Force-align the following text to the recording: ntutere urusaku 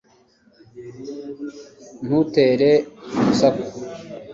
ntutere 2.05 2.71
urusaku 3.19 3.67